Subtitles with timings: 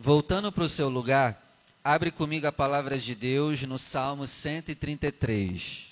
[0.00, 1.42] Voltando para o seu lugar,
[1.82, 5.88] abre comigo a palavra de Deus no Salmo 133.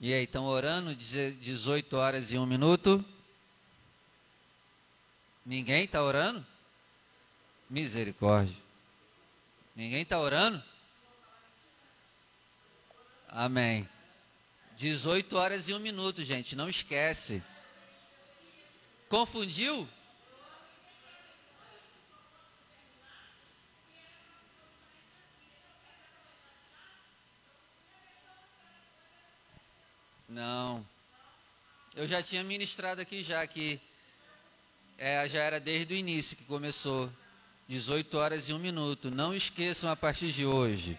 [0.00, 3.04] E aí, estão orando 18 horas e 1 minuto?
[5.44, 6.44] Ninguém está orando?
[7.68, 8.56] Misericórdia.
[9.76, 10.62] Ninguém está orando?
[13.28, 13.86] Amém.
[14.82, 17.40] 18 horas e 1 minuto, gente, não esquece.
[19.08, 19.88] Confundiu?
[30.28, 30.84] Não.
[31.94, 33.80] Eu já tinha ministrado aqui já que
[34.98, 37.08] é, já era desde o início que começou.
[37.68, 39.12] 18 horas e 1 minuto.
[39.12, 40.98] Não esqueçam a partir de hoje.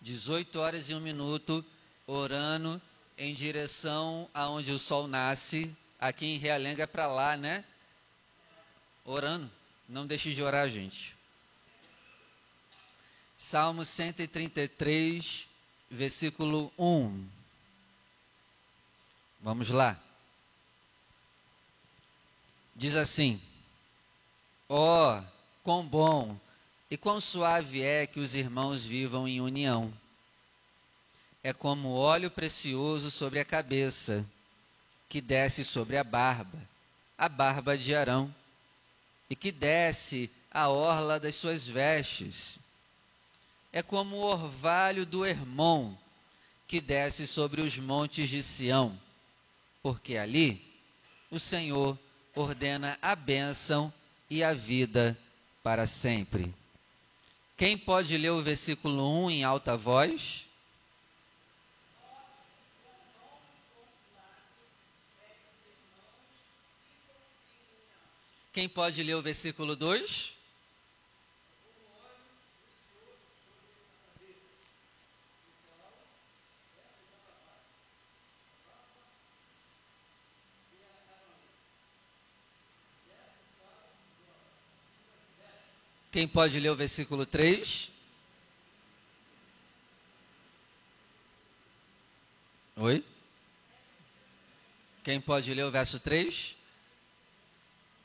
[0.00, 1.64] 18 horas e 1 minuto,
[2.06, 2.80] orando
[3.16, 5.74] em direção aonde o sol nasce.
[5.98, 7.64] Aqui em Realenga é para lá, né?
[9.04, 9.50] Orando.
[9.88, 11.14] Não deixe de orar, gente.
[13.36, 15.46] Salmo 133,
[15.90, 17.28] versículo 1.
[19.40, 20.00] Vamos lá.
[22.74, 23.40] Diz assim:
[24.68, 25.24] Ó, oh,
[25.62, 26.38] quão bom
[26.90, 29.92] e quão suave é que os irmãos vivam em união.
[31.44, 34.26] É como óleo precioso sobre a cabeça,
[35.08, 36.58] que desce sobre a barba,
[37.16, 38.34] a barba de Arão,
[39.30, 42.58] e que desce a orla das suas vestes.
[43.72, 45.94] É como o orvalho do Hermon,
[46.66, 48.98] que desce sobre os montes de Sião
[49.84, 50.64] porque ali
[51.30, 51.98] o Senhor
[52.34, 53.92] ordena a bênção
[54.30, 55.14] e a vida
[55.62, 56.54] para sempre.
[57.54, 60.43] Quem pode ler o versículo 1 em alta voz?
[68.54, 70.32] Quem pode ler o versículo 2?
[86.12, 87.90] Quem pode ler o versículo 3?
[92.76, 93.04] Oi?
[95.02, 96.63] Quem pode ler o verso 3?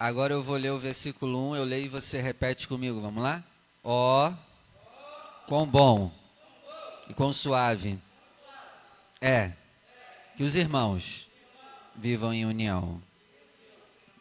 [0.00, 3.44] Agora eu vou ler o versículo 1, eu leio e você repete comigo, vamos lá?
[3.84, 4.34] Ó, oh,
[5.46, 6.10] quão bom
[7.06, 7.98] e quão suave
[9.20, 9.52] é
[10.38, 11.28] que os irmãos
[11.94, 13.02] vivam em união.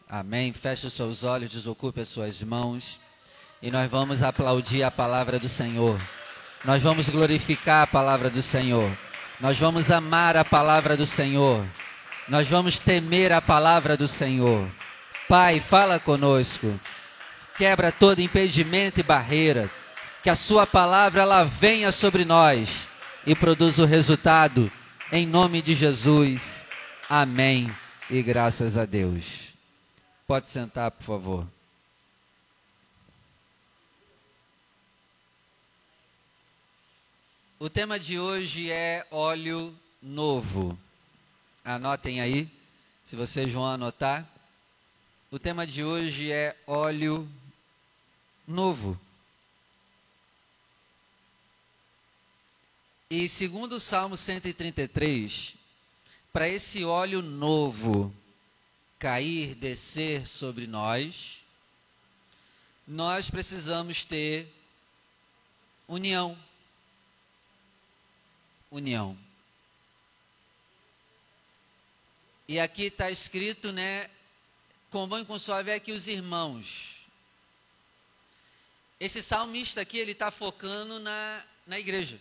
[0.10, 0.52] Amém.
[0.52, 3.00] Feche os seus olhos, desocupe as suas mãos
[3.62, 5.98] e nós vamos aplaudir a palavra do Senhor.
[6.66, 8.92] Nós vamos glorificar a palavra do Senhor.
[9.40, 11.66] Nós vamos amar a palavra do Senhor.
[12.28, 14.70] Nós vamos temer a palavra do Senhor.
[15.30, 16.80] Pai, fala conosco.
[17.56, 19.70] Quebra todo impedimento e barreira.
[20.24, 22.90] Que a sua palavra ela venha sobre nós
[23.28, 24.72] e produza o resultado
[25.12, 26.64] em nome de Jesus.
[27.08, 27.72] Amém.
[28.10, 29.54] E graças a Deus.
[30.26, 31.48] Pode sentar, por favor.
[37.60, 40.76] O tema de hoje é óleo novo.
[41.64, 42.50] Anotem aí,
[43.06, 44.26] se vocês vão anotar.
[45.32, 47.30] O tema de hoje é óleo
[48.48, 49.00] novo.
[53.08, 55.54] E segundo o Salmo 133,
[56.34, 58.12] para esse óleo novo
[58.98, 61.44] cair, descer sobre nós,
[62.88, 64.52] nós precisamos ter
[65.88, 66.36] união.
[68.72, 69.16] União.
[72.48, 74.10] E aqui está escrito, né?
[75.40, 76.96] Suave é que os irmãos.
[79.00, 82.20] Esse salmista aqui, ele está focando na, na igreja.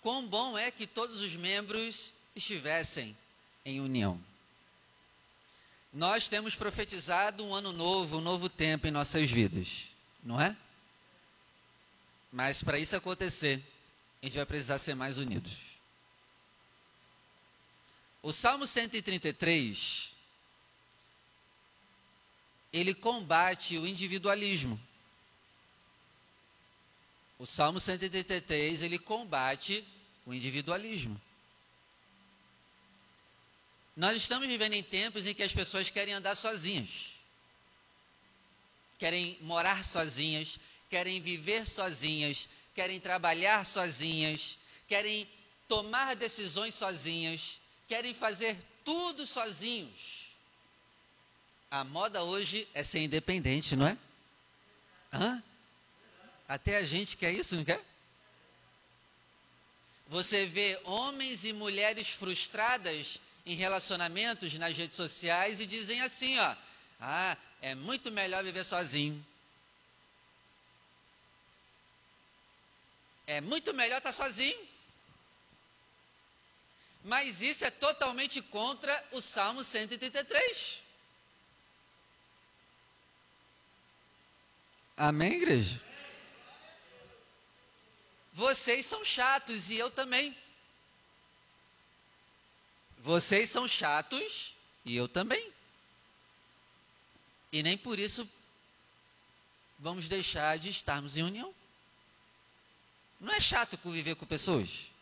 [0.00, 3.16] Quão bom é que todos os membros estivessem
[3.64, 4.20] em união.
[5.92, 9.88] Nós temos profetizado um ano novo, um novo tempo em nossas vidas,
[10.22, 10.56] não é?
[12.32, 13.62] Mas para isso acontecer,
[14.20, 15.73] a gente vai precisar ser mais unidos.
[18.24, 20.10] O Salmo 133
[22.72, 24.80] ele combate o individualismo.
[27.38, 29.84] O Salmo 133, ele combate
[30.24, 31.20] o individualismo.
[33.94, 37.12] Nós estamos vivendo em tempos em que as pessoas querem andar sozinhas.
[38.98, 44.56] Querem morar sozinhas, querem viver sozinhas, querem trabalhar sozinhas,
[44.88, 45.28] querem
[45.68, 50.24] tomar decisões sozinhas, querem fazer tudo sozinhos.
[51.70, 53.98] A moda hoje é ser independente, não é?
[55.12, 55.42] Hã?
[56.48, 57.82] Até a gente quer isso, não quer?
[60.08, 66.56] Você vê homens e mulheres frustradas em relacionamentos nas redes sociais e dizem assim, ó:
[67.00, 69.24] "Ah, é muito melhor viver sozinho".
[73.26, 74.73] É muito melhor estar sozinho.
[77.04, 80.80] Mas isso é totalmente contra o Salmo 133.
[84.96, 85.78] Amém, igreja?
[88.32, 90.34] Vocês são chatos e eu também.
[93.00, 95.52] Vocês são chatos e eu também.
[97.52, 98.26] E nem por isso
[99.78, 101.54] vamos deixar de estarmos em união.
[103.20, 104.93] Não é chato conviver com pessoas?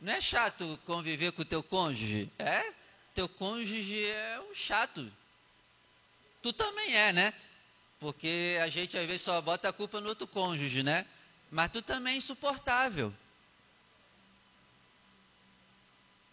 [0.00, 2.30] Não é chato conviver com o teu cônjuge?
[2.38, 2.72] É?
[3.14, 5.10] Teu cônjuge é um chato.
[6.42, 7.34] Tu também é, né?
[7.98, 11.06] Porque a gente às vezes só bota a culpa no outro cônjuge, né?
[11.50, 13.12] Mas tu também é insuportável.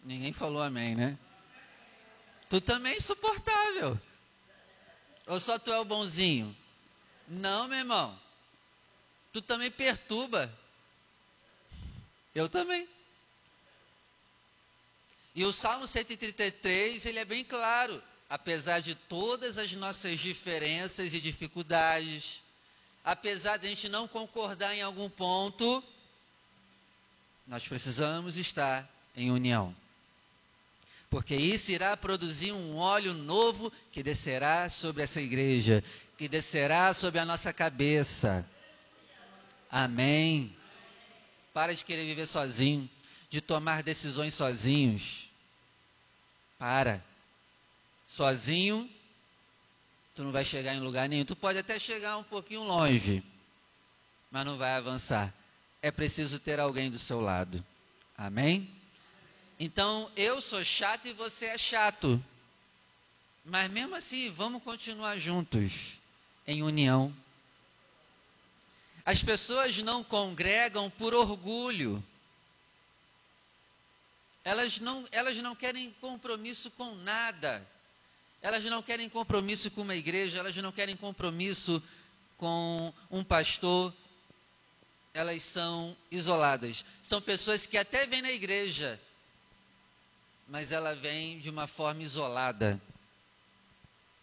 [0.02, 1.18] Ninguém falou amém, né?
[2.48, 4.00] Tu também é insuportável.
[5.26, 6.56] Ou só tu é o bonzinho?
[7.26, 8.18] Não, meu irmão.
[9.30, 10.50] Tu também perturba.
[12.34, 12.88] Eu também.
[15.34, 21.20] E o Salmo 133, ele é bem claro, apesar de todas as nossas diferenças e
[21.20, 22.40] dificuldades,
[23.04, 25.82] apesar de a gente não concordar em algum ponto,
[27.46, 29.74] nós precisamos estar em união.
[31.10, 35.82] Porque isso irá produzir um óleo novo que descerá sobre essa igreja,
[36.18, 38.46] que descerá sobre a nossa cabeça.
[39.70, 40.54] Amém.
[41.54, 42.88] Para de querer viver sozinho,
[43.30, 45.28] de tomar decisões sozinhos.
[46.58, 47.04] Para.
[48.06, 48.88] Sozinho,
[50.14, 51.24] tu não vai chegar em lugar nenhum.
[51.24, 53.22] Tu pode até chegar um pouquinho longe,
[54.30, 55.32] mas não vai avançar.
[55.82, 57.64] É preciso ter alguém do seu lado.
[58.16, 58.68] Amém?
[59.60, 62.22] Então, eu sou chato e você é chato.
[63.44, 65.72] Mas mesmo assim, vamos continuar juntos,
[66.46, 67.14] em união.
[69.04, 72.04] As pessoas não congregam por orgulho.
[74.48, 77.62] Elas não, elas não querem compromisso com nada.
[78.40, 81.82] Elas não querem compromisso com uma igreja, elas não querem compromisso
[82.38, 83.92] com um pastor.
[85.12, 86.82] Elas são isoladas.
[87.02, 88.98] São pessoas que até vêm na igreja,
[90.48, 92.80] mas ela vem de uma forma isolada.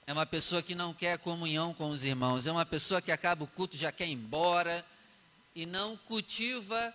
[0.08, 2.48] É uma pessoa que não quer comunhão com os irmãos.
[2.48, 4.84] É uma pessoa que acaba o culto já quer ir embora
[5.54, 6.92] e não cultiva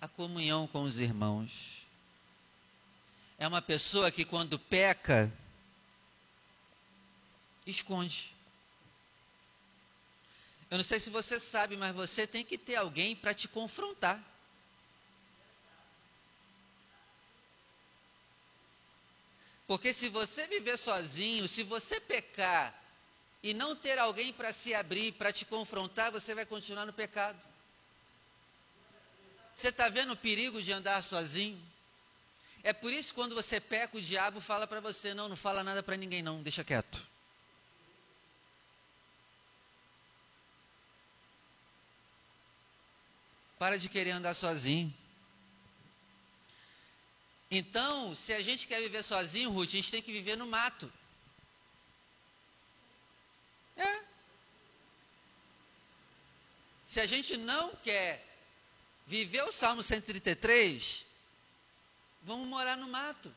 [0.00, 1.81] a comunhão com os irmãos
[3.38, 5.32] é uma pessoa que quando peca,
[7.66, 8.32] esconde.
[10.70, 14.22] Eu não sei se você sabe, mas você tem que ter alguém para te confrontar.
[19.66, 22.74] Porque se você viver sozinho, se você pecar
[23.42, 27.38] e não ter alguém para se abrir, para te confrontar, você vai continuar no pecado.
[29.54, 31.71] Você está vendo o perigo de andar sozinho?
[32.64, 35.64] É por isso que quando você peca, o diabo fala para você: não, não fala
[35.64, 37.04] nada para ninguém, não, deixa quieto.
[43.58, 44.92] Para de querer andar sozinho.
[47.50, 50.90] Então, se a gente quer viver sozinho, Ruth, a gente tem que viver no mato.
[53.76, 54.00] É.
[56.86, 58.24] Se a gente não quer
[59.06, 61.04] viver o Salmo 133,
[62.22, 63.32] Vamos morar no mato.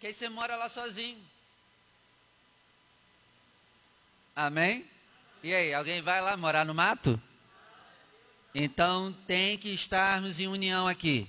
[0.00, 1.24] Que aí você mora lá sozinho.
[4.34, 4.88] Amém?
[5.42, 7.20] E aí, alguém vai lá morar no mato?
[8.54, 11.28] Então tem que estarmos em união aqui.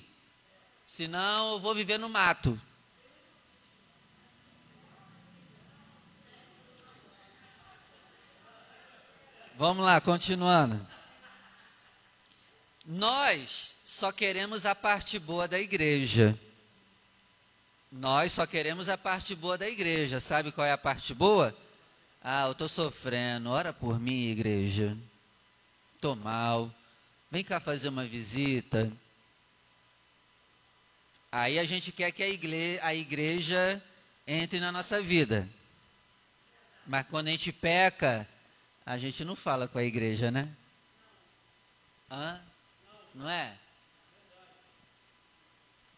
[0.86, 2.60] Senão eu vou viver no mato.
[9.56, 10.86] Vamos lá, continuando.
[12.86, 16.38] Nós só queremos a parte boa da igreja.
[17.90, 20.20] Nós só queremos a parte boa da igreja.
[20.20, 21.58] Sabe qual é a parte boa?
[22.22, 23.50] Ah, eu estou sofrendo.
[23.50, 24.98] Ora por mim, igreja.
[25.96, 26.70] Estou mal.
[27.32, 28.92] Vem cá fazer uma visita.
[31.32, 33.82] Aí a gente quer que a igreja, a igreja
[34.28, 35.48] entre na nossa vida.
[36.86, 38.28] Mas quando a gente peca,
[38.86, 40.54] a gente não fala com a igreja, né?
[42.12, 42.42] Hã?
[43.16, 43.58] Não é?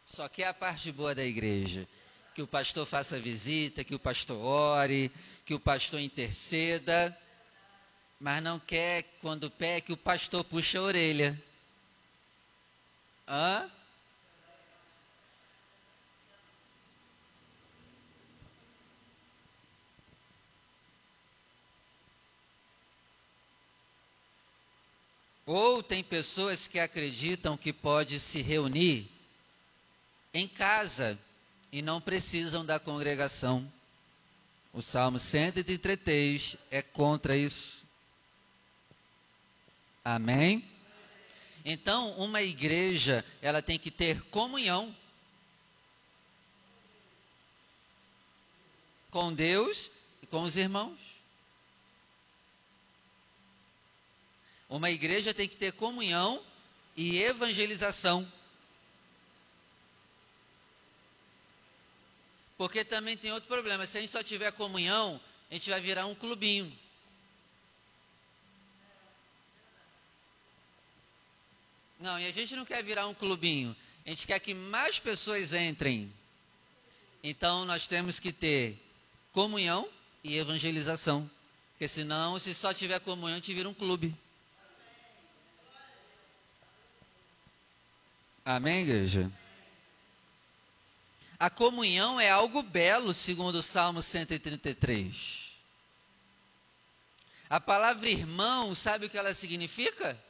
[0.10, 1.88] Só que é a parte boa da igreja.
[2.34, 5.12] Que o pastor faça visita, que o pastor ore,
[5.46, 7.16] que o pastor interceda.
[8.20, 11.40] Mas não quer, quando peca, que o pastor puxe a orelha.
[13.28, 13.70] Hã?
[25.46, 29.19] Ou tem pessoas que acreditam que pode se reunir
[30.34, 31.18] em casa
[31.72, 33.72] e não precisam da congregação.
[34.72, 37.84] O Salmo 133 é contra isso.
[40.04, 40.64] Amém?
[41.66, 44.96] Então, uma igreja, ela tem que ter comunhão
[49.12, 50.98] com Deus e com os irmãos.
[54.70, 56.44] Uma igreja tem que ter comunhão
[56.96, 58.32] e evangelização.
[62.60, 63.88] Porque também tem outro problema.
[63.88, 65.18] Se a gente só tiver comunhão,
[65.50, 66.70] a gente vai virar um clubinho.
[71.98, 73.74] Não, e a gente não quer virar um clubinho.
[74.06, 76.12] A gente quer que mais pessoas entrem.
[77.24, 78.78] Então nós temos que ter
[79.32, 79.88] comunhão
[80.22, 81.32] e evangelização.
[81.72, 84.14] Porque senão, se só tiver comunhão, a gente vira um clube.
[88.44, 89.32] Amém, igreja?
[91.40, 95.50] A comunhão é algo belo, segundo o Salmo 133.
[97.50, 100.22] A palavra irmão, sabe o que ela significa?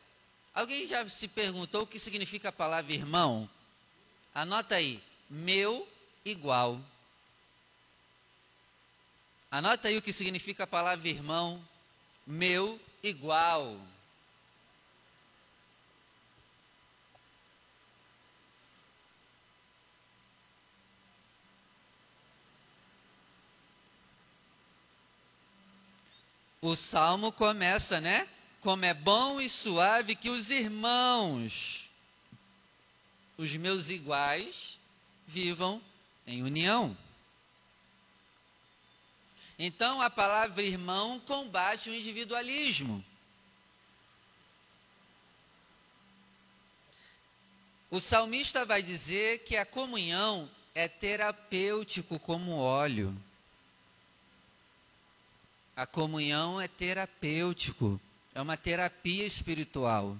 [0.54, 3.50] Alguém já se perguntou o que significa a palavra irmão?
[4.36, 5.88] Anota aí, meu
[6.24, 6.80] igual.
[9.50, 11.60] Anota aí o que significa a palavra irmão,
[12.26, 13.82] meu igual.
[26.62, 28.28] O salmo começa, né?
[28.62, 31.90] Como é bom e suave que os irmãos,
[33.38, 34.78] os meus iguais,
[35.26, 35.82] vivam
[36.28, 36.98] em união.
[39.58, 43.04] Então a palavra irmão combate o individualismo.
[47.92, 53.16] O salmista vai dizer que a comunhão é terapêutico como óleo.
[55.80, 58.02] A comunhão é terapêutico,
[58.36, 60.18] é uma terapia espiritual.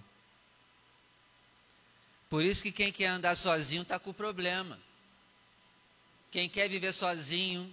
[2.30, 4.80] Por isso que quem quer andar sozinho está com problema.
[6.32, 7.70] Quem quer viver sozinho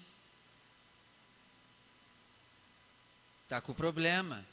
[3.44, 4.44] está com problema.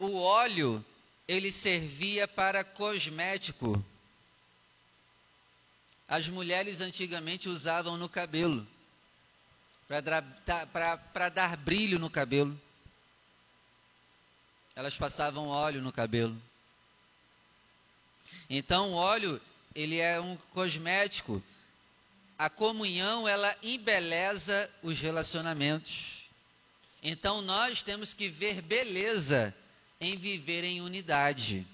[0.00, 0.84] O óleo,
[1.28, 3.80] ele servia para cosmético.
[6.08, 8.66] As mulheres antigamente usavam no cabelo
[9.90, 12.58] para dar brilho no cabelo.
[14.76, 16.40] Elas passavam óleo no cabelo.
[18.48, 19.40] Então o óleo,
[19.74, 21.42] ele é um cosmético.
[22.38, 26.20] A comunhão, ela embeleza os relacionamentos.
[27.02, 29.52] Então nós temos que ver beleza
[30.00, 31.66] em viver em unidade.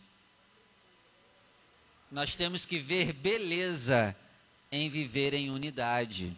[2.10, 4.16] Nós temos que ver beleza
[4.72, 6.34] em viver em unidade.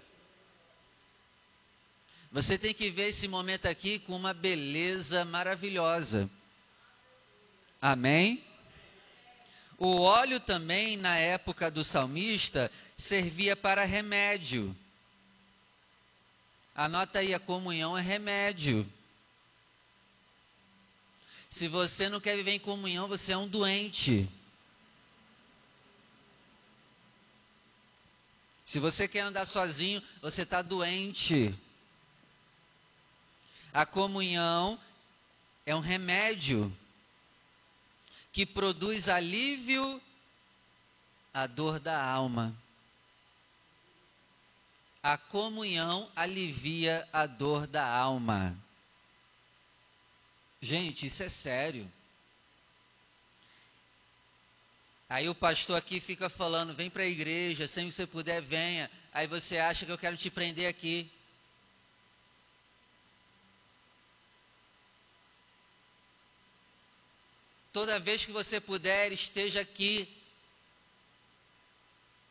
[2.30, 6.28] Você tem que ver esse momento aqui com uma beleza maravilhosa.
[7.80, 8.44] Amém?
[9.78, 14.76] O óleo também, na época do salmista, servia para remédio.
[16.74, 18.86] Anota aí, a comunhão é remédio.
[21.48, 24.28] Se você não quer viver em comunhão, você é um doente.
[28.66, 31.58] Se você quer andar sozinho, você está doente.
[33.78, 34.76] A comunhão
[35.64, 36.76] é um remédio
[38.32, 40.02] que produz alívio
[41.32, 42.60] à dor da alma.
[45.00, 48.58] A comunhão alivia a dor da alma.
[50.60, 51.88] Gente, isso é sério.
[55.08, 58.90] Aí o pastor aqui fica falando: vem para a igreja, sem você puder, venha.
[59.12, 61.08] Aí você acha que eu quero te prender aqui.
[67.78, 70.12] Toda vez que você puder, esteja aqui.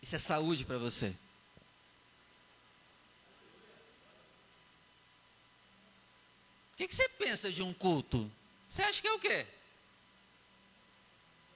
[0.01, 1.15] Isso é saúde para você.
[6.73, 8.29] O que, que, você pensa de um culto?
[8.67, 9.47] Você acha que é o quê?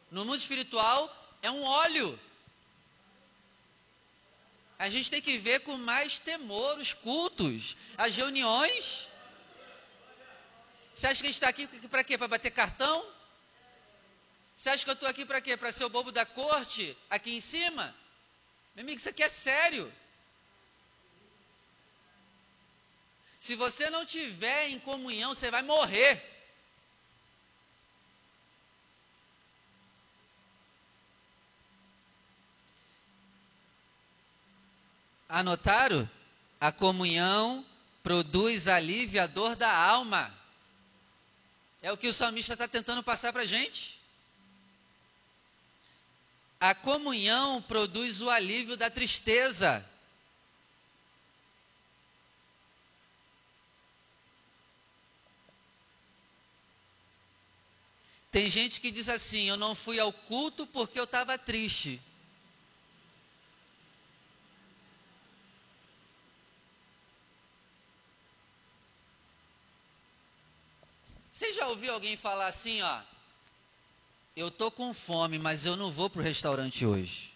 [0.09, 2.17] No mundo espiritual, é um óleo.
[4.79, 9.05] A gente tem que ver com mais temor os cultos, as reuniões.
[10.95, 12.17] Você acha que a gente está aqui para quê?
[12.17, 13.19] Para bater cartão?
[14.61, 15.57] Você acha que eu estou aqui para quê?
[15.57, 17.95] Para ser o bobo da corte aqui em cima?
[18.75, 19.91] Meu amigo, isso aqui é sério.
[23.39, 26.23] Se você não tiver em comunhão, você vai morrer.
[35.27, 36.07] Anotaram?
[36.59, 37.65] A comunhão
[38.03, 40.31] produz alívio à dor da alma.
[41.81, 43.99] É o que o salmista está tentando passar para a gente.
[46.61, 49.83] A comunhão produz o alívio da tristeza.
[58.31, 61.99] Tem gente que diz assim: Eu não fui ao culto porque eu estava triste.
[71.31, 73.10] Você já ouviu alguém falar assim, ó?
[74.35, 77.31] Eu tô com fome, mas eu não vou pro restaurante hoje.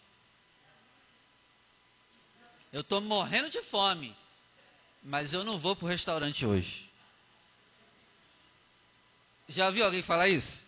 [2.72, 4.16] Eu tô morrendo de fome,
[5.04, 6.90] mas eu não vou pro restaurante hoje.
[9.48, 10.64] Já ouviu alguém falar isso?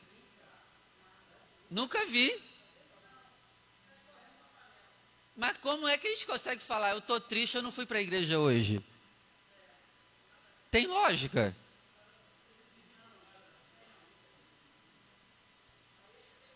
[1.70, 2.42] Nunca vi.
[5.36, 6.92] Mas como é que a gente consegue falar?
[6.92, 8.84] Eu tô triste, eu não fui para a igreja hoje.
[10.72, 11.56] Tem lógica.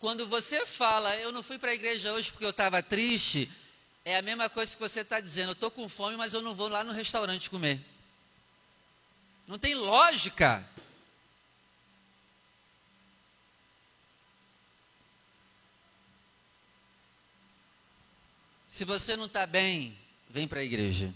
[0.02, 3.48] Quando você fala, eu não fui para a igreja hoje porque eu estava triste,
[4.04, 6.56] é a mesma coisa que você está dizendo, eu estou com fome, mas eu não
[6.56, 7.80] vou lá no restaurante comer.
[9.46, 10.68] Não tem lógica.
[18.70, 19.96] Se você não está bem,
[20.28, 21.14] vem para a igreja.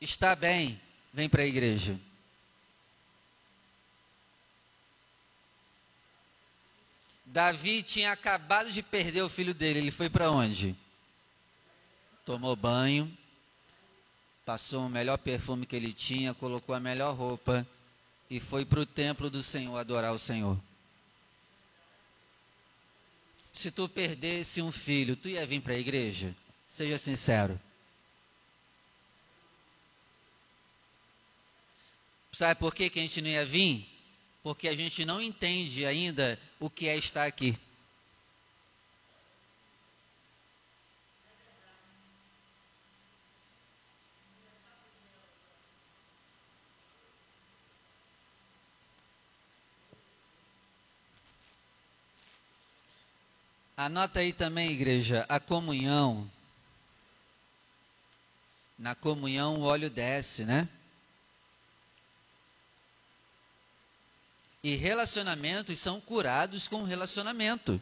[0.00, 0.80] Está bem,
[1.12, 2.00] vem para a igreja.
[7.36, 9.78] Davi tinha acabado de perder o filho dele.
[9.80, 10.74] Ele foi para onde?
[12.24, 13.14] Tomou banho,
[14.42, 17.66] passou o melhor perfume que ele tinha, colocou a melhor roupa
[18.30, 20.58] e foi para o templo do Senhor adorar o Senhor.
[23.52, 26.34] Se tu perdesse um filho, tu ia vir para a igreja?
[26.70, 27.60] Seja sincero.
[32.32, 33.95] Sabe por que, que a gente não ia vir?
[34.46, 37.58] Porque a gente não entende ainda o que é estar aqui.
[53.76, 56.30] Anota aí também, igreja, a comunhão.
[58.78, 60.68] Na comunhão o óleo desce, né?
[64.66, 67.80] E relacionamentos são curados com relacionamento.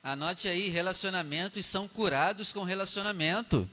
[0.00, 3.68] Anote aí, relacionamentos são curados com relacionamento.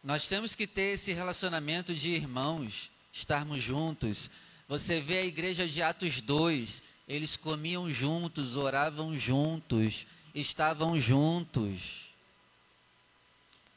[0.00, 4.30] Nós temos que ter esse relacionamento de irmãos, estarmos juntos.
[4.68, 12.05] Você vê a igreja de Atos 2, eles comiam juntos, oravam juntos, estavam juntos.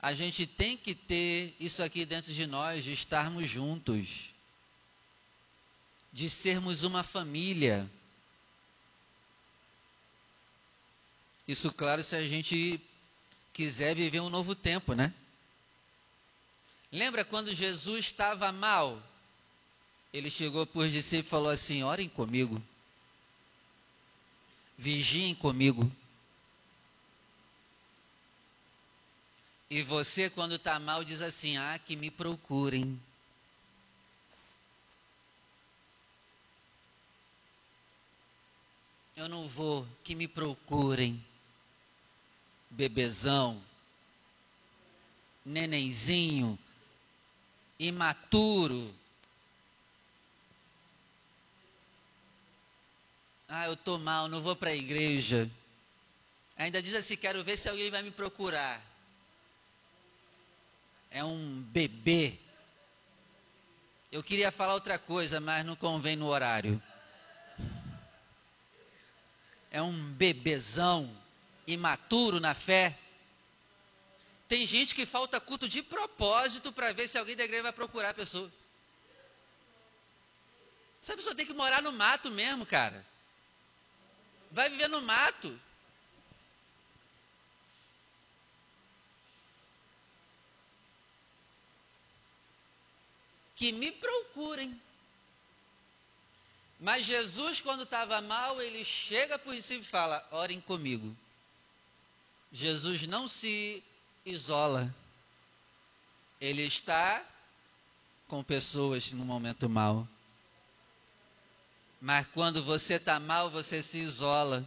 [0.02, 4.08] A gente tem que ter isso aqui dentro de nós, de estarmos juntos,
[6.14, 7.90] de sermos uma família.
[11.46, 12.80] Isso, claro, se a gente
[13.52, 15.14] quiser viver um novo tempo, né?
[16.92, 19.02] Lembra quando Jesus estava mal?
[20.14, 22.62] Ele chegou por discípulos e falou assim: Orem comigo,
[24.78, 25.92] vigiem comigo.
[29.70, 33.00] E você, quando está mal, diz assim: Ah, que me procurem.
[39.16, 41.24] Eu não vou, que me procurem.
[42.72, 43.62] Bebezão,
[45.46, 46.58] nenenzinho,
[47.78, 48.96] imaturo.
[53.48, 55.50] Ah, eu tô mal, não vou para a igreja.
[56.56, 58.89] Ainda diz assim: quero ver se alguém vai me procurar.
[61.12, 62.38] É um bebê.
[64.12, 66.82] Eu queria falar outra coisa, mas não convém no horário.
[69.72, 71.16] É um bebezão
[71.68, 72.98] imaturo na fé.
[74.48, 78.10] Tem gente que falta culto de propósito para ver se alguém da igreja vai procurar
[78.10, 78.52] a pessoa.
[81.02, 83.06] Essa pessoa tem que morar no mato mesmo, cara.
[84.52, 85.60] Vai viver no mato.
[93.60, 94.80] Que me procurem.
[96.80, 101.14] Mas Jesus, quando estava mal, ele chega os discípulos e fala: orem comigo.
[102.54, 103.84] Jesus não se
[104.26, 104.96] isola.
[106.40, 107.22] Ele está
[108.30, 110.08] com pessoas no momento mal.
[112.00, 114.64] Mas quando você está mal, você se isola.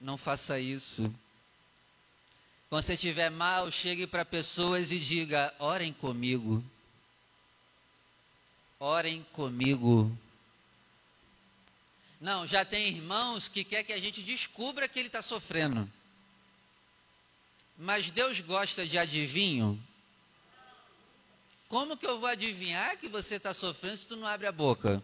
[0.00, 1.12] Não faça isso.
[2.68, 6.62] Quando você estiver mal, chegue para pessoas e diga: orem comigo.
[8.82, 10.10] Orem comigo.
[12.20, 15.88] Não, já tem irmãos que quer que a gente descubra que ele está sofrendo.
[17.78, 19.80] Mas Deus gosta de adivinho?
[21.68, 25.00] Como que eu vou adivinhar que você está sofrendo se tu não abre a boca?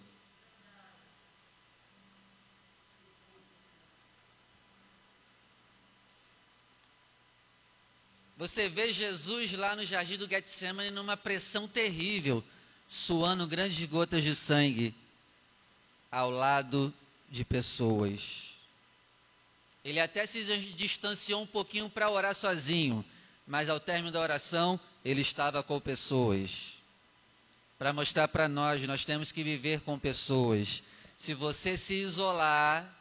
[8.39, 12.43] Você vê Jesus lá no jardim do Getsemane numa pressão terrível,
[12.89, 14.95] suando grandes gotas de sangue
[16.11, 16.93] ao lado
[17.29, 18.55] de pessoas.
[19.85, 20.45] Ele até se
[20.77, 23.05] distanciou um pouquinho para orar sozinho,
[23.47, 26.75] mas ao término da oração, ele estava com pessoas.
[27.79, 30.83] Para mostrar para nós, nós temos que viver com pessoas.
[31.17, 32.93] Se você se isolar,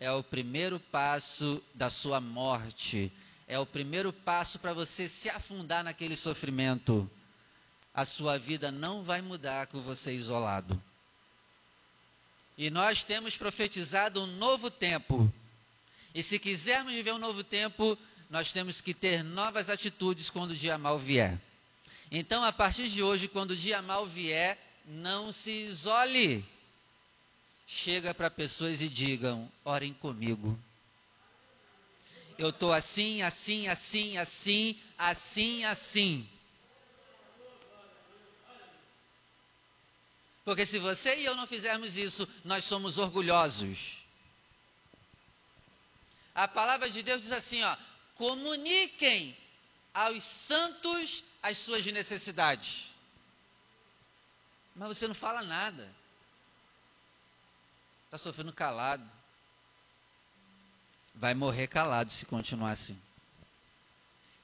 [0.00, 3.12] é o primeiro passo da sua morte
[3.48, 7.10] é o primeiro passo para você se afundar naquele sofrimento.
[7.94, 10.80] A sua vida não vai mudar com você isolado.
[12.56, 15.32] E nós temos profetizado um novo tempo.
[16.14, 17.98] E se quisermos viver um novo tempo,
[18.30, 21.38] nós temos que ter novas atitudes quando o dia mal vier.
[22.10, 26.44] Então, a partir de hoje, quando o dia mal vier, não se isole.
[27.66, 30.58] Chega para pessoas e digam: orem comigo
[32.38, 36.28] eu estou assim, assim, assim, assim, assim, assim.
[40.48, 43.98] Porque se você e eu não fizermos isso, nós somos orgulhosos.
[46.34, 47.76] A palavra de Deus diz assim, ó:
[48.14, 49.36] comuniquem
[49.92, 52.88] aos santos as suas necessidades.
[54.74, 55.86] Mas você não fala nada.
[58.06, 59.06] Está sofrendo calado
[61.14, 62.98] vai morrer calado se continuar assim.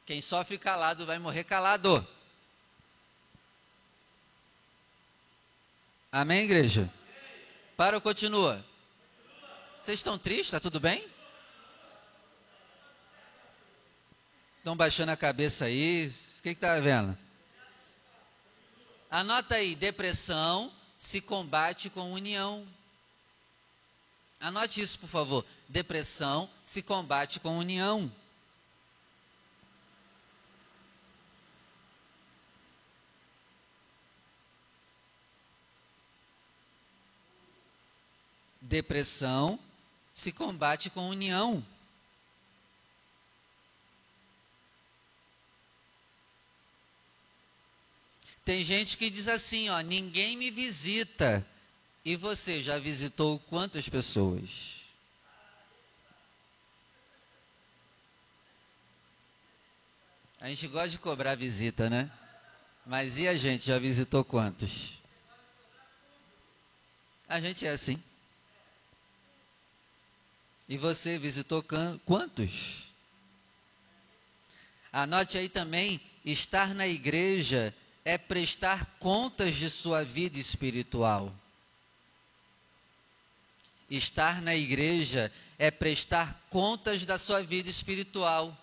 [0.04, 2.06] Quem sofre calado vai morrer calado.
[6.16, 6.88] Amém, igreja?
[7.76, 8.64] Para ou continua?
[9.82, 10.46] Vocês estão tristes?
[10.46, 11.04] Está tudo bem?
[14.58, 16.12] Estão baixando a cabeça aí?
[16.38, 17.18] O que está vendo?
[19.10, 22.64] Anota aí: depressão se combate com união.
[24.38, 25.44] Anote isso, por favor.
[25.68, 28.08] Depressão se combate com união.
[38.74, 39.56] Depressão
[40.12, 41.64] se combate com união.
[48.44, 51.46] Tem gente que diz assim, ó, ninguém me visita.
[52.04, 54.50] E você já visitou quantas pessoas?
[60.40, 62.10] A gente gosta de cobrar visita, né?
[62.84, 64.98] Mas e a gente já visitou quantos?
[67.28, 68.02] A gente é assim.
[70.68, 71.62] E você visitou
[72.06, 72.84] quantos?
[74.92, 77.74] Anote aí também: estar na igreja
[78.04, 81.34] é prestar contas de sua vida espiritual.
[83.90, 88.56] Estar na igreja é prestar contas da sua vida espiritual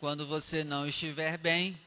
[0.00, 1.78] quando você não estiver bem.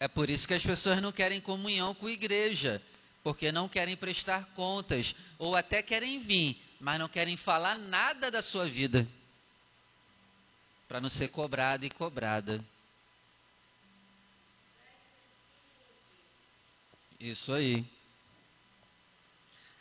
[0.00, 2.82] É por isso que as pessoas não querem comunhão com a igreja,
[3.24, 8.42] porque não querem prestar contas, ou até querem vir, mas não querem falar nada da
[8.42, 9.08] sua vida,
[10.86, 12.62] para não ser cobrada e cobrada.
[17.18, 17.82] Isso aí.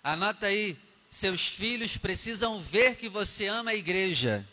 [0.01, 0.77] Anota aí,
[1.11, 4.47] seus filhos precisam ver que você ama a igreja.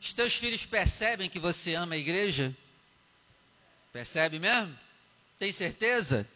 [0.00, 2.52] Os teus filhos percebem que você ama a igreja?
[3.92, 4.85] Percebe mesmo?
[5.38, 6.26] Tem certeza?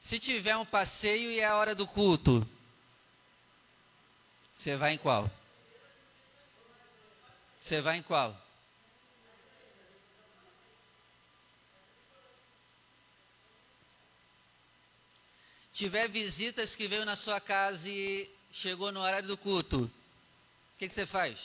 [0.00, 2.46] Se tiver um passeio e é a hora do culto,
[4.54, 5.30] você vai em qual?
[7.58, 8.36] Você vai em qual?
[15.72, 20.86] Tiver visitas que veio na sua casa e chegou no horário do culto, o que,
[20.86, 21.38] que você faz?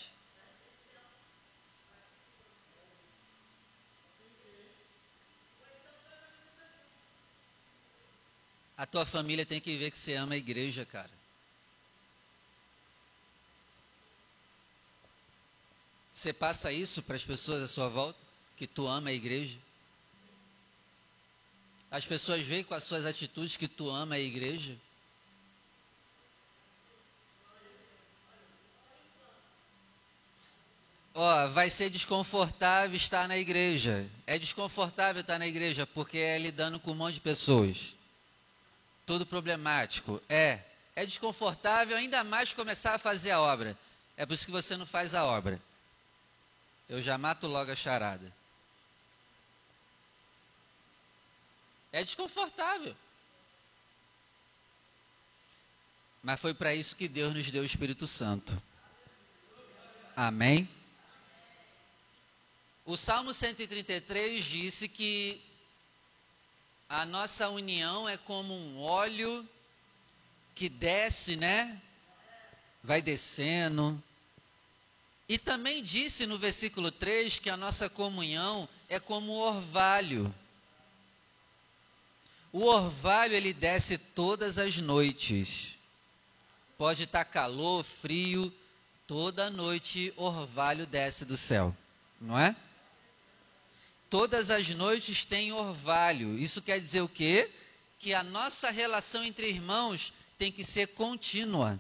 [8.78, 11.10] A tua família tem que ver que você ama a igreja, cara.
[16.13, 18.20] Você passa isso para as pessoas à sua volta?
[18.56, 19.58] Que tu ama a igreja?
[21.90, 24.78] As pessoas veem com as suas atitudes que tu ama a igreja?
[31.16, 34.08] Ó, oh, vai ser desconfortável estar na igreja.
[34.28, 37.96] É desconfortável estar na igreja porque é lidando com um monte de pessoas
[39.08, 40.22] tudo problemático.
[40.30, 40.60] É,
[40.93, 43.76] é desconfortável ainda mais começar a fazer a obra.
[44.17, 45.60] É por isso que você não faz a obra.
[46.88, 48.32] Eu já mato logo a charada.
[51.91, 52.96] É desconfortável.
[56.22, 58.62] Mas foi para isso que Deus nos deu o Espírito Santo.
[60.15, 60.70] Amém?
[62.84, 65.41] O Salmo 133 disse que
[66.89, 69.47] a nossa união é como um óleo
[70.56, 71.82] que desce, né?
[72.84, 74.02] Vai descendo.
[75.28, 80.34] E também disse no versículo 3 que a nossa comunhão é como o orvalho.
[82.54, 85.76] O orvalho ele desce todas as noites.
[86.78, 88.54] Pode estar calor, frio,
[89.06, 91.76] toda noite orvalho desce do céu,
[92.21, 92.56] não é?
[94.10, 96.38] Todas as noites tem orvalho.
[96.38, 97.50] Isso quer dizer o quê?
[98.00, 101.80] Que a nossa relação entre irmãos tem que ser contínua.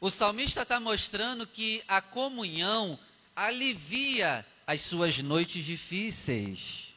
[0.00, 2.98] O salmista está mostrando que a comunhão
[3.36, 6.94] alivia as suas noites difíceis.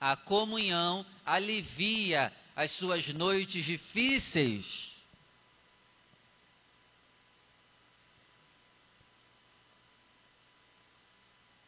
[0.00, 4.87] A comunhão alivia as suas noites difíceis.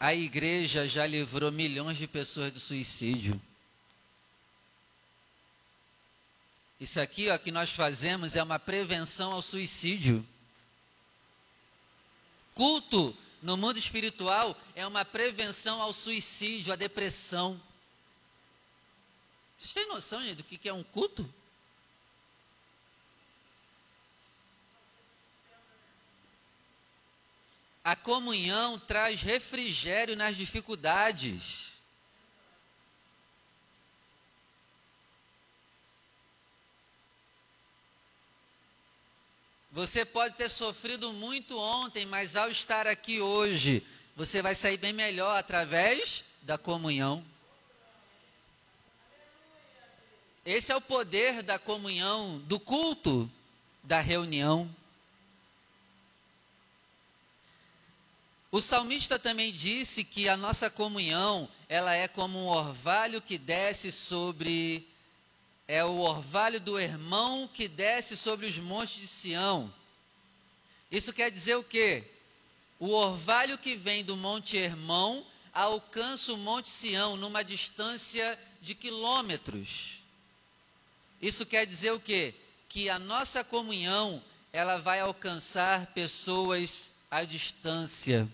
[0.01, 3.39] A igreja já livrou milhões de pessoas do suicídio.
[6.81, 10.27] Isso aqui ó, que nós fazemos é uma prevenção ao suicídio.
[12.55, 17.61] Culto no mundo espiritual é uma prevenção ao suicídio, à depressão.
[19.59, 21.31] Vocês têm noção gente, do que é um culto?
[27.83, 31.71] A comunhão traz refrigério nas dificuldades.
[39.73, 44.93] Você pode ter sofrido muito ontem, mas ao estar aqui hoje, você vai sair bem
[44.93, 47.25] melhor através da comunhão.
[50.45, 53.31] Esse é o poder da comunhão, do culto,
[53.85, 54.69] da reunião.
[58.53, 63.93] O salmista também disse que a nossa comunhão, ela é como um orvalho que desce
[63.93, 64.89] sobre
[65.69, 69.73] é o orvalho do irmão que desce sobre os montes de Sião.
[70.91, 72.03] Isso quer dizer o quê?
[72.81, 80.01] O orvalho que vem do Monte Hermão alcança o Monte Sião numa distância de quilômetros.
[81.23, 82.35] Isso quer dizer o quê?
[82.69, 84.21] Que a nossa comunhão
[84.53, 88.29] ela vai alcançar pessoas à distância.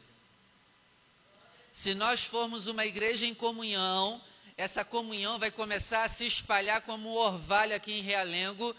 [1.76, 4.20] Se nós formos uma igreja em comunhão,
[4.56, 8.74] essa comunhão vai começar a se espalhar como um orvalho aqui em Realengo,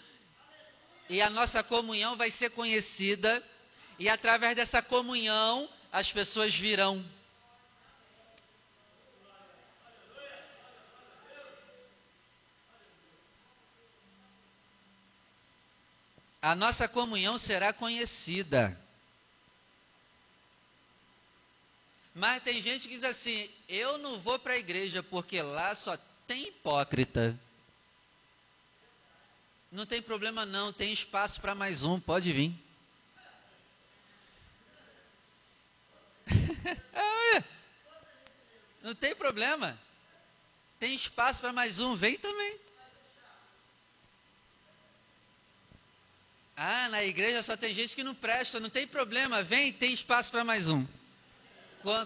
[1.08, 3.42] e a nossa comunhão vai ser conhecida,
[4.00, 7.06] e através dessa comunhão as pessoas virão.
[16.42, 18.76] A nossa comunhão será conhecida.
[22.18, 25.96] Mas tem gente que diz assim: eu não vou para a igreja porque lá só
[26.26, 27.40] tem hipócrita.
[29.72, 32.52] Não tem problema, não, tem espaço para mais um, pode vir.
[38.82, 39.78] não tem problema.
[40.80, 42.58] Tem espaço para mais um, vem também.
[46.56, 50.32] Ah, na igreja só tem gente que não presta, não tem problema, vem, tem espaço
[50.32, 50.97] para mais um.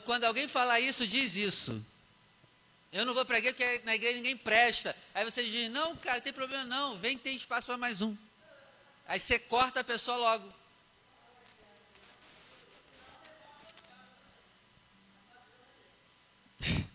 [0.06, 1.84] Quando alguém falar isso, diz isso.
[2.92, 4.96] Eu não vou pregar porque na igreja ninguém presta.
[5.14, 8.16] Aí você diz, não, cara, não tem problema não, vem, tem espaço para mais um.
[9.08, 10.54] Aí você corta a pessoa logo.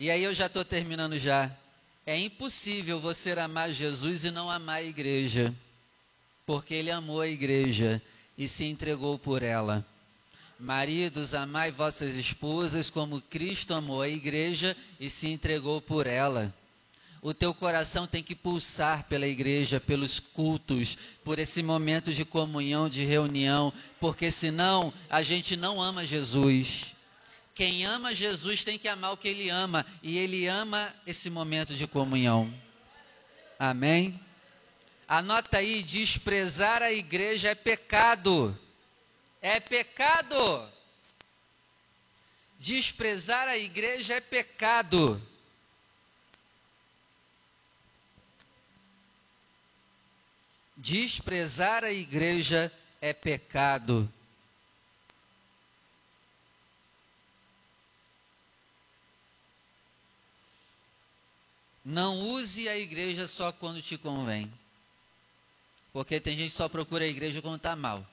[0.00, 1.48] E aí eu já estou terminando já.
[2.04, 5.54] É impossível você amar Jesus e não amar a igreja,
[6.44, 8.02] porque ele amou a igreja
[8.36, 9.86] e se entregou por ela.
[10.62, 16.54] Maridos, amai vossas esposas como Cristo amou a igreja e se entregou por ela.
[17.20, 22.88] O teu coração tem que pulsar pela igreja, pelos cultos, por esse momento de comunhão,
[22.88, 26.94] de reunião, porque senão a gente não ama Jesus.
[27.56, 31.74] Quem ama Jesus tem que amar o que ele ama, e ele ama esse momento
[31.74, 32.48] de comunhão.
[33.58, 34.20] Amém?
[35.08, 38.56] Anota aí: desprezar a igreja é pecado.
[39.42, 40.70] É pecado.
[42.60, 45.20] Desprezar a igreja é pecado.
[50.76, 54.08] Desprezar a igreja é pecado.
[61.84, 64.52] Não use a igreja só quando te convém.
[65.92, 68.06] Porque tem gente que só procura a igreja quando está mal.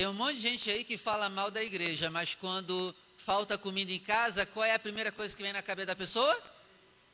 [0.00, 3.92] Tem um monte de gente aí que fala mal da igreja, mas quando falta comida
[3.92, 6.42] em casa, qual é a primeira coisa que vem na cabeça da pessoa?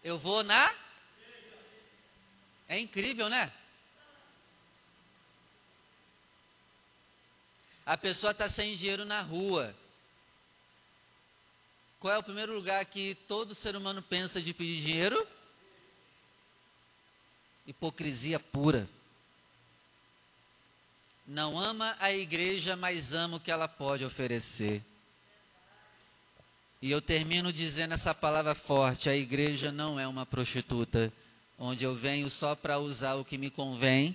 [0.05, 0.73] Eu vou na.
[2.69, 3.53] É incrível, né?
[7.85, 9.75] A pessoa está sem dinheiro na rua.
[11.99, 15.27] Qual é o primeiro lugar que todo ser humano pensa de pedir dinheiro?
[17.67, 18.89] Hipocrisia pura.
[21.27, 24.81] Não ama a igreja, mas ama o que ela pode oferecer.
[26.81, 31.13] E eu termino dizendo essa palavra forte: a igreja não é uma prostituta,
[31.59, 34.15] onde eu venho só para usar o que me convém,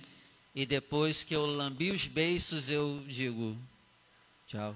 [0.54, 3.58] e depois que eu lambi os beiços, eu digo:
[4.46, 4.74] tchau.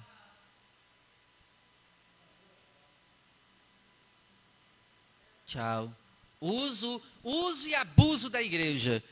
[5.46, 5.94] Tchau.
[6.38, 9.02] Uso, uso e abuso da igreja.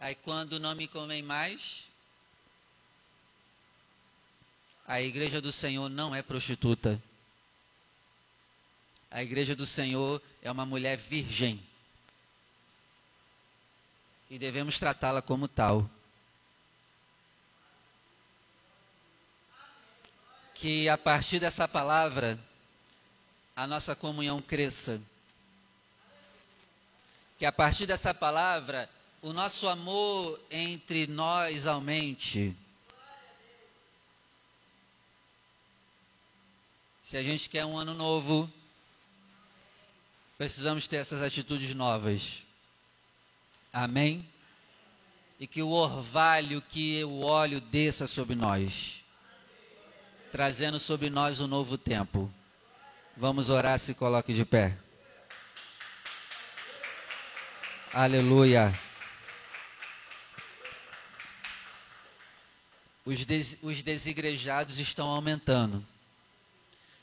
[0.00, 1.84] Aí quando não me convém mais,
[4.86, 7.02] a igreja do Senhor não é prostituta.
[9.10, 11.62] A igreja do Senhor é uma mulher virgem.
[14.30, 15.88] E devemos tratá-la como tal.
[20.54, 22.38] Que a partir dessa palavra,
[23.54, 25.00] a nossa comunhão cresça
[27.42, 28.88] que a partir dessa palavra
[29.20, 32.56] o nosso amor entre nós aumente.
[37.12, 38.50] Se a gente quer um ano novo,
[40.38, 42.42] precisamos ter essas atitudes novas.
[43.70, 44.26] Amém?
[45.38, 49.04] E que o orvalho, que o óleo desça sobre nós,
[50.30, 52.32] trazendo sobre nós um novo tempo.
[53.14, 54.78] Vamos orar, se coloque de pé.
[57.92, 58.72] Aleluia.
[63.04, 65.91] Os, des, os desigrejados estão aumentando.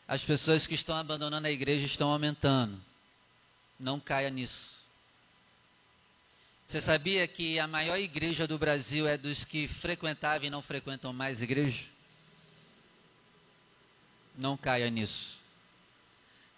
[0.09, 2.81] As pessoas que estão abandonando a igreja estão aumentando.
[3.79, 4.75] Não caia nisso.
[6.67, 11.13] Você sabia que a maior igreja do Brasil é dos que frequentavam e não frequentam
[11.13, 11.85] mais igreja?
[14.35, 15.37] Não caia nisso.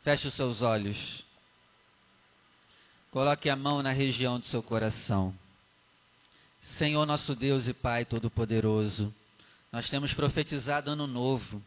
[0.01, 1.25] Feche os seus olhos.
[3.11, 5.37] Coloque a mão na região do seu coração.
[6.61, 9.13] Senhor nosso Deus e Pai Todo-Poderoso,
[9.73, 11.61] nós temos profetizado ano novo.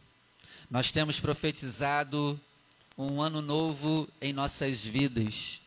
[0.71, 2.41] Nós temos profetizado
[2.97, 5.61] um ano novo em nossas vidas.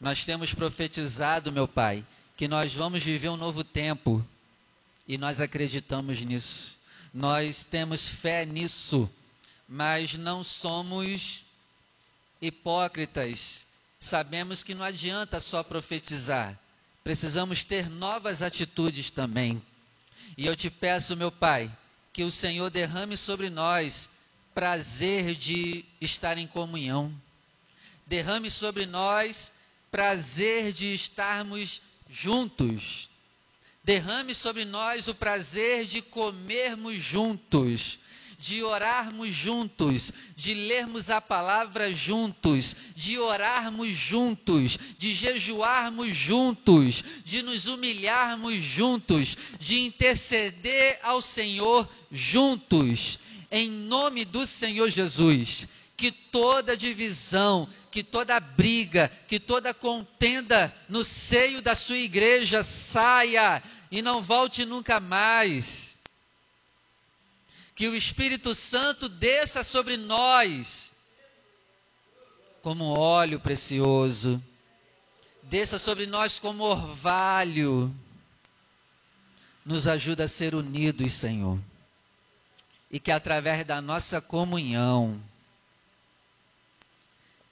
[0.00, 2.04] Nós temos profetizado, meu Pai,
[2.36, 4.24] que nós vamos viver um novo tempo
[5.06, 6.76] e nós acreditamos nisso.
[7.12, 9.10] Nós temos fé nisso,
[9.68, 11.44] mas não somos
[12.40, 13.64] hipócritas
[14.00, 16.58] sabemos que não adianta só profetizar,
[17.04, 19.62] precisamos ter novas atitudes também.
[20.38, 21.70] E eu te peço, meu Pai,
[22.12, 24.08] que o Senhor derrame sobre nós
[24.54, 27.12] prazer de estar em comunhão.
[28.06, 29.52] Derrame sobre nós
[29.90, 33.08] prazer de estarmos juntos.
[33.82, 37.98] Derrame sobre nós o prazer de comermos juntos,
[38.40, 47.42] de orarmos juntos, de lermos a palavra juntos, de orarmos juntos, de jejuarmos juntos, de
[47.42, 53.18] nos humilharmos juntos, de interceder ao Senhor juntos,
[53.50, 55.66] em nome do Senhor Jesus.
[55.96, 63.62] Que toda divisão, que toda briga, que toda contenda no seio da sua igreja saia
[63.90, 65.90] e não volte nunca mais
[67.80, 70.92] que o Espírito Santo desça sobre nós
[72.60, 74.38] como óleo precioso,
[75.44, 77.90] desça sobre nós como orvalho,
[79.64, 81.58] nos ajuda a ser unidos, Senhor,
[82.90, 85.22] e que através da nossa comunhão,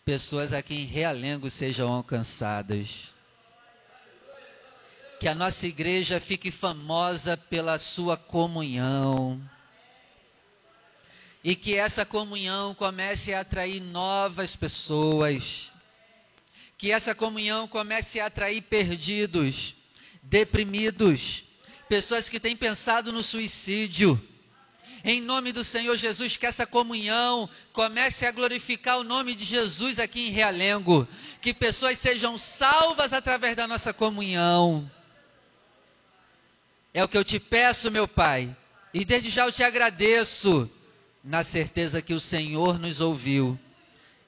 [0.05, 3.13] pessoas aqui em Realengo sejam alcançadas.
[5.21, 9.41] Que a nossa igreja fique famosa pela sua comunhão
[11.43, 15.71] e que essa comunhão comece a atrair novas pessoas,
[16.77, 19.75] que essa comunhão comece a atrair perdidos,
[20.23, 21.45] deprimidos,
[21.89, 24.21] pessoas que têm pensado no suicídio.
[25.05, 29.99] Em nome do Senhor Jesus, que essa comunhão comece a glorificar o nome de Jesus
[29.99, 31.07] aqui em Realengo.
[31.41, 34.91] Que pessoas sejam salvas através da nossa comunhão.
[36.93, 38.55] É o que eu te peço, meu Pai.
[38.93, 40.71] E desde já eu te agradeço
[41.23, 43.59] na certeza que o Senhor nos ouviu.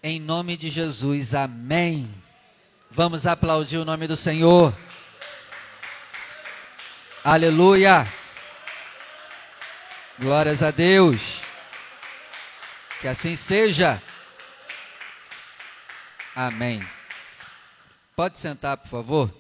[0.03, 2.09] Em nome de Jesus, amém.
[2.91, 4.75] Vamos aplaudir o nome do Senhor.
[7.23, 8.20] Aleluia.
[10.21, 11.41] Glórias a Deus.
[13.01, 14.03] Que assim seja.
[16.37, 16.87] Amém.
[18.15, 19.35] Pode sentar, por favor.